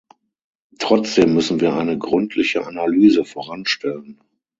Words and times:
Trotzdem 0.79 1.35
müssen 1.35 1.59
wir 1.61 1.75
eine 1.75 1.95
gründliche 1.95 2.65
Analyse 2.65 3.23
voranstellen. 3.23 4.19